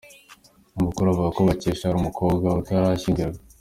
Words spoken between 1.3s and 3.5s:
ko Bakesha yari umukobwa utarashyingirwa.